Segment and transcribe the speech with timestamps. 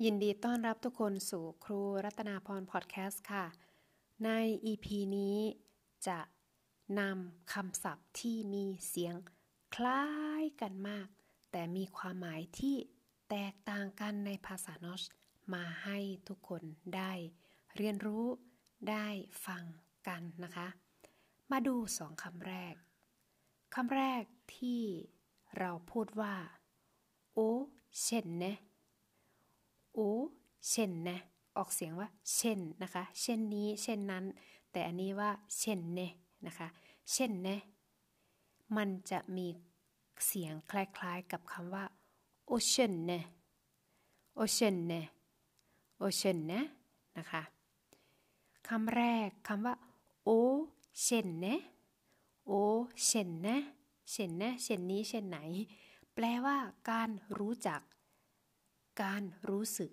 [0.00, 3.44] ยินดีต้อนรับทุกคนสู่ครูรัตนาพรพอดแคสต์ค่ะ
[4.24, 4.30] ใน
[4.72, 5.38] EP นี้
[6.06, 6.18] จะ
[7.00, 9.14] นำคำศัพท์ที่มีเสียง
[9.74, 10.04] คล้า
[10.42, 11.06] ยกันมาก
[11.50, 12.76] แต่มีความหมายที่
[13.30, 15.02] แตกต่างกันในภาษานอช
[15.54, 15.98] มาให้
[16.28, 16.62] ทุกคน
[16.96, 17.12] ได้
[17.76, 18.26] เรียนรู้
[18.90, 19.08] ได้
[19.46, 19.64] ฟัง
[20.08, 20.68] กันนะคะ
[21.50, 22.74] มาดูสองคำแรก
[23.74, 24.22] คำแรก
[24.56, 24.82] ที่
[25.58, 26.34] เราพูดว่า
[27.34, 27.38] โอ
[28.02, 28.58] เช่นเนะ
[29.96, 29.98] อ
[30.70, 31.18] เช่นนะ
[31.56, 34.24] ออกเสียงว่า เช่นนะคะ เช่นนี้ เช่นนั้น
[34.72, 36.00] แต่อันนี้ว่า เช่นเน
[36.46, 36.68] นะคะ
[37.12, 37.48] เช่นเน
[38.76, 39.46] มันจะมี
[40.26, 41.84] เสียงคล้ายๆกับคำว่า
[42.46, 43.10] โอเชนเน
[44.36, 44.92] โอเชนเน
[45.98, 46.52] โอเช่นเน
[47.16, 47.42] นะคะ
[48.68, 49.74] คำแรกคำว่า
[50.24, 50.30] โอ
[51.02, 51.46] เช่นเน
[52.46, 52.52] โอ
[53.04, 53.48] เช่นเน
[54.10, 55.38] เช่นเนเช่นนี้เช่นไหน
[56.14, 56.56] แปลว่า
[56.90, 57.80] การรู้จัก
[59.00, 59.90] การรู้สึก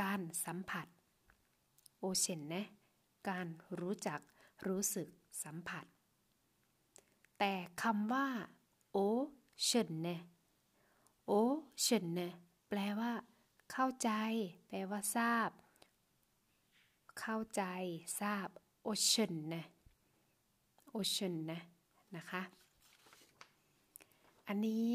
[0.00, 0.86] การสัมผัส
[1.98, 2.66] โอเชนนะ
[3.28, 3.46] การ
[3.80, 4.20] รู้จัก
[4.66, 5.08] รู้สึก
[5.44, 5.84] สัมผัส
[7.38, 7.52] แต่
[7.82, 8.28] คำว่า
[8.92, 8.98] โอ
[9.64, 10.20] เชนนะ
[11.26, 11.32] โอ
[11.82, 12.32] เชนนะ
[12.68, 13.12] แปลว่า
[13.72, 14.10] เข้าใจ
[14.68, 15.50] แปลว่าทราบ
[17.20, 17.62] เข้าใจ
[18.20, 18.48] ทราบ
[18.82, 19.62] โอเชนนะ
[20.90, 21.60] โอเชนนะ
[22.16, 22.42] นะคะ
[24.46, 24.94] อันนี้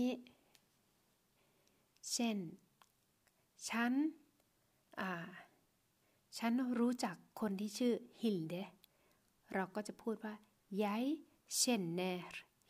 [2.11, 2.37] เช่น
[3.69, 3.91] ฉัน
[4.99, 5.11] อ่า
[6.37, 8.55] ฉันรู้จักคนที่ชื่อฮิลเด
[9.53, 10.33] เราก็จะพูดว่า
[10.81, 11.05] jag
[11.59, 12.19] känner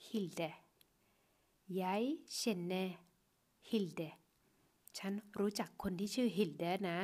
[0.08, 0.50] Hilde
[1.80, 2.04] jag
[2.40, 2.90] känner
[3.70, 4.10] Hilde
[4.98, 7.00] ฉันรู้จักคนที่ชื่อฮิลเดนะ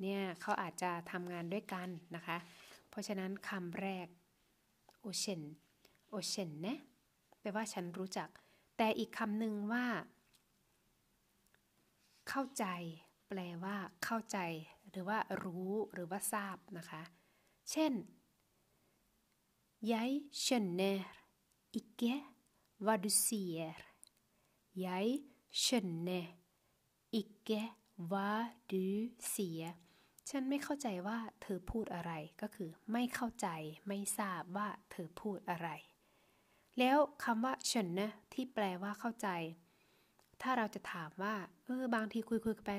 [0.00, 2.36] เนี่ยเขาอาจจะทำงานด้วยกันนะคะ
[2.88, 4.06] เพราะฉะนั้นคำแรก
[5.00, 5.42] โอเชน
[6.08, 6.78] โอเชนนะ
[7.40, 8.28] แปลว่าฉันรู้จัก
[8.76, 9.84] แต่อีกคำหนึ่งว่า
[12.30, 12.66] เข้าใจ
[13.28, 14.38] แปลว่า เข้าใจ
[14.90, 17.02] หรือว่ารู้หรือว่าทราบนะคะ
[17.70, 17.92] เช่น
[19.92, 21.00] Jeg skjønner
[21.78, 22.12] ikke
[22.84, 23.76] hva du sier
[24.84, 25.06] Jeg
[25.62, 26.26] skjønner
[27.20, 27.60] ikke
[28.10, 28.32] hva
[28.70, 28.84] du
[29.32, 29.72] sier
[30.28, 33.48] ฉันไม่เข้าใจว่าเธอพูดอะไรก็คือ ไม่เข้าใจ
[33.88, 35.68] ไม่ทราบว่าเธอพูดอะไร
[36.78, 39.28] แล้วคำว่าเฉินนะที่แปลว่าเข้าใจ
[40.42, 41.34] ถ้าเราจะถามว่า
[41.64, 42.72] เออบางทีคุยคุยกันไป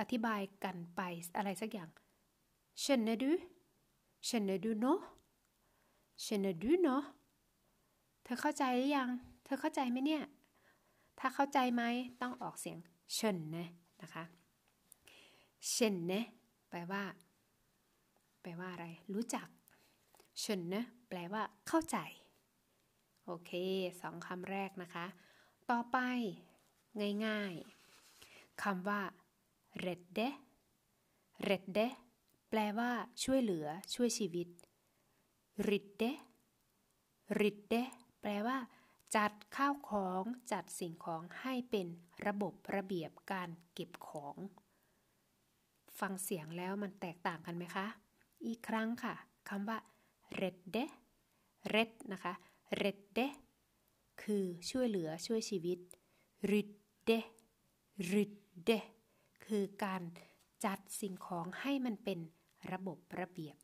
[0.00, 1.00] อธิบายกันไป
[1.36, 1.90] อะไรสักอย่าง
[2.82, 3.30] Känner du
[4.26, 4.92] Känner du nå
[6.24, 6.96] Känner du nå
[8.24, 9.08] เธอเข้าใจหรือยัง
[9.44, 10.22] เธอเข้าใจไหมเนี่ย
[11.18, 11.82] ถ้าเข้าใจไหม
[12.22, 12.78] ต้องออกเสียง
[13.14, 13.68] เช่นนะ
[14.02, 14.24] นะคะ
[15.72, 16.24] เช่นนะ
[16.68, 17.02] แปลว่า
[18.40, 19.48] แปลว่าอะไร รู้จัก
[20.40, 21.98] เช่นนะแปลว่า เข้าใจ
[23.24, 23.50] โอเค
[24.00, 25.06] สองคำแรกนะคะ
[25.70, 25.98] ต่อไป
[27.26, 29.00] ง่ายๆคำว่า
[29.84, 30.28] redde
[31.48, 31.86] redde
[32.50, 32.90] แปลว่า
[33.24, 34.48] ช่วยเหลือ ช่วยชีวิต
[35.68, 36.10] ridde
[37.40, 37.82] ridde
[38.20, 38.58] แปลว่า
[39.16, 41.86] จัดข้าวของจัดสิ่งของให้เป็น
[42.26, 44.36] ระบบระเบียบการเก็บของ
[46.00, 47.86] ฟังเสียงแล้วมันแตกต่างกันไหมคะ
[48.46, 49.14] อีกครั้งค่ะ
[49.48, 49.78] คำว่า
[50.40, 50.84] redde
[51.74, 52.34] red นะคะ
[52.82, 53.26] redde
[54.22, 55.78] คือช่วยเหลือช่วยชีวิต
[56.52, 56.68] rid
[57.06, 57.12] เด
[58.12, 58.32] ริด
[58.64, 58.70] เด
[59.44, 60.02] คือการ
[60.64, 62.18] จัดสิ่งของให้มันเป็น
[62.72, 63.56] ระบบระเบียบ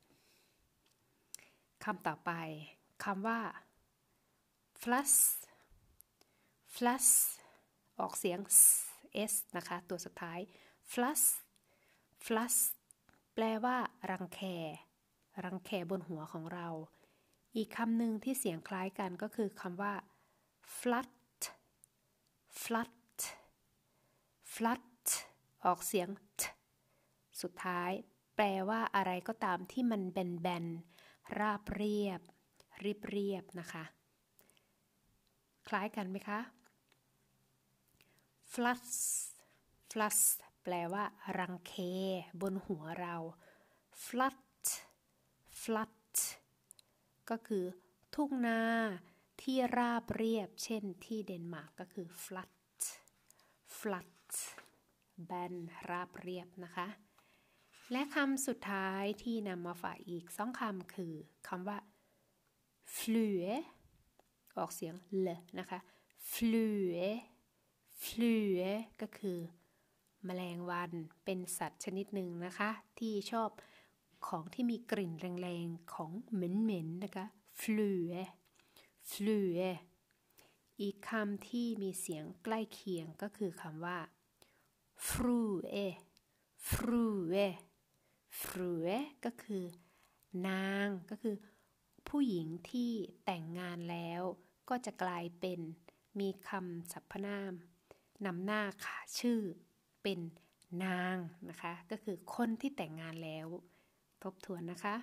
[1.84, 2.30] คำต่อไป
[3.04, 3.40] คำว่า
[4.80, 5.18] flush
[6.74, 7.10] flush
[8.00, 8.38] ออกเสียง
[9.32, 10.40] s นะคะ ตัวสุดท้าย
[10.92, 11.26] flush
[12.24, 12.58] flush
[13.34, 13.76] แปลว่า
[14.10, 14.40] รังแค
[15.44, 16.68] รังแคบนหัวของเรา
[17.56, 19.94] อีกคำหนึ่งที่เสียงคล้ายกันก็คือคำว่า
[20.78, 21.10] flat
[22.62, 22.90] flat
[24.54, 25.04] flat
[25.64, 26.08] ออกเสียง
[26.40, 26.42] t
[27.40, 27.90] สุดท้าย
[28.34, 32.20] แปลว่าอะไรก็ตามที่มันแบนๆ ราบเรียบ
[32.80, 33.84] เรียบเรียบนะคะ
[35.68, 36.40] คล้ายกันไหมคะ
[38.52, 38.84] flat
[39.90, 40.18] flat
[40.62, 41.04] แปลว่า
[41.38, 41.74] รังเค
[42.40, 43.16] บนหัวเรา
[44.04, 44.40] flat
[45.62, 46.14] flat
[47.30, 47.64] ก็คือ
[48.14, 48.60] ทุ่งนา
[49.42, 52.52] ที่ราบเรียบ เช่นที่เดนมาร์กก็คือ flat
[53.78, 54.11] flat
[55.24, 55.54] แบน
[55.88, 56.86] ราบเรียบนะคะ
[57.92, 61.14] และคำสุดท้ายที่นำมาฝากอีกสองคำคือ
[61.48, 61.78] คำว่า
[62.96, 63.40] flue
[64.58, 65.78] ออกเสียงเลนะคะ
[66.32, 66.86] flue
[68.02, 68.56] flue
[69.00, 69.38] ก็คือ
[70.24, 70.92] แมลงวัน
[71.24, 73.50] เป็นสัตว์ชนิดหนึ่งนะคะ ที่ชอบ
[74.26, 75.12] ของที่มีกลิ่น
[75.42, 77.26] แรงๆ ของเหม็นๆนะคะ
[77.60, 78.06] flue
[79.10, 79.52] flue
[80.80, 83.98] อีกคำที่มีเสียงใกล้เคียงก็คือคำว่า
[85.08, 85.60] frue
[86.68, 87.48] frue
[88.40, 89.64] frue ก็คือ
[90.48, 91.36] นางก็คือ
[92.08, 92.92] ผู้หญิงที่
[93.24, 94.22] แต่งงานแล้ว
[94.68, 95.60] ก็จะกลายเป็น
[96.20, 97.52] มีคำสรรพนาม
[98.26, 99.40] นำหน้าค่ะชื่อ
[100.02, 100.20] เป็น
[100.84, 101.16] นาง
[101.48, 103.46] นะคะ ก็คือคนที่แต่งงานแล้ว
[104.22, 104.96] ทบทวนนะคะ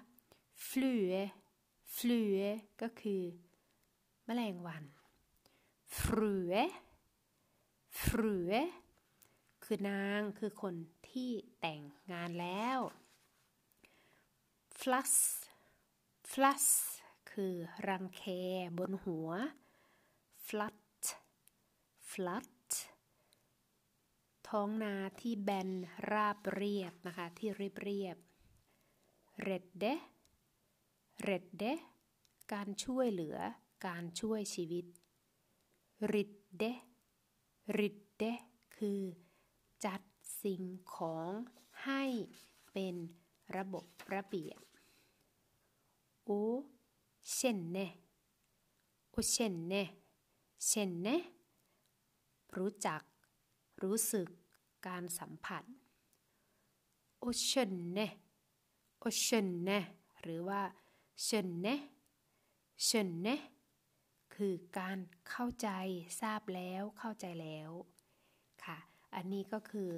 [0.67, 1.07] flue
[1.95, 2.49] flue
[2.81, 3.21] ก็คือ
[4.25, 4.83] แมลงวัน
[5.99, 6.63] frue
[8.01, 8.61] frue
[9.71, 10.75] คือนางคือคน
[11.11, 11.81] ที่แต่ง
[12.11, 12.79] งานแล้ว
[14.79, 15.15] fluss
[16.31, 16.65] fluss
[17.31, 17.53] คือ
[17.87, 18.23] รังแค
[18.77, 19.29] บนหัว
[20.47, 21.01] flat
[22.11, 22.67] flat
[24.47, 25.69] ท้องนาที่แบน
[26.11, 28.17] ราบเรียบนะคะ ที่เรียบเรียบ
[29.47, 29.93] redde
[31.27, 31.73] redde
[32.53, 33.37] การช่วยเหลือ
[33.87, 34.85] การช่วยชีวิต
[36.13, 36.71] ridde
[37.77, 38.31] ridde
[38.77, 39.01] คือ
[39.85, 40.01] จัด
[40.43, 41.31] สิ่งของ
[41.85, 42.03] ให้
[42.73, 42.95] เป็น
[43.55, 44.59] ระบบระเบียบ
[46.25, 46.29] โอ
[47.33, 47.87] เช่นเน่
[49.11, 49.83] โอเช่นเน่
[50.67, 51.17] เช่นเน่
[52.57, 53.01] รู้จัก
[53.83, 54.27] รู้สึก
[54.87, 55.63] การสัมผัส
[57.19, 58.07] โอเช่นเน่
[58.99, 59.79] โอเช่นเน่
[60.21, 60.61] หรือว่า
[61.23, 61.75] เช่นเน่
[62.85, 63.35] เช่นเน่
[64.33, 64.97] คือการ
[65.29, 65.69] เข้าใจ
[66.21, 67.71] ทราบแล้วเข้าใจแล้ว
[68.65, 68.77] ค่ะ
[69.15, 69.89] อันนี้ก็คือ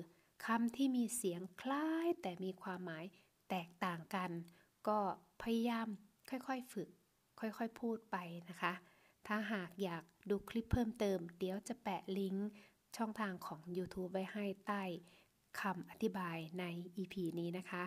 [0.45, 3.05] คำที่มีเสียงคล้ายแต่มีความหมาย
[3.49, 4.31] แตกต่างกัน
[4.87, 4.99] ก็
[5.41, 5.87] พยายาม
[6.29, 6.89] ค่อยๆฝึก
[7.39, 8.17] ค่อยๆพูดไป
[8.49, 8.73] นะคะ
[9.27, 12.47] ถ้าหากอยากดูคลิปเพิ่มเติม เดี๋ยวจะแปะลิงก์
[12.97, 14.83] ช่องทางของ YouTube ไว้ให้ใต้
[15.61, 16.63] คำอธิบายใน
[16.97, 17.83] EP นี้นะคะ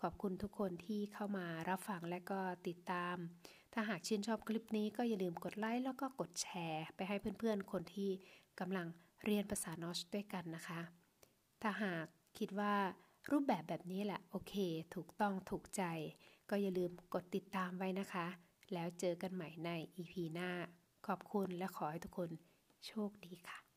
[0.00, 3.16] ขอบคุณทุกคนที่เข้ามารับฟังและก็ติดตาม
[3.72, 8.10] ถ้าหากชื่นชอบคลิปนี้ก็อย่าลืมกดไลค์แล้วก็กดแชร์ ไปให้เพื่อนๆ คนที่
[8.60, 8.86] กำลัง
[9.24, 10.80] เรียนภาษานอชด้วยกันนะคะ
[11.62, 12.06] ถ้าหาก
[12.38, 12.74] คิดว่า
[13.30, 14.54] รูปแบบแบบนี้แหละโอเค
[14.94, 15.82] ถูกต้องถูกใจ
[16.50, 18.26] ก็อย่าลืมกดติดตามไว้นะคะ
[18.72, 20.50] แล้วเจอกันใหม่ใน EP หน้า
[21.06, 22.30] ขอบคุณและขอให้ทุกคน
[22.86, 23.67] โชคดีค่ะ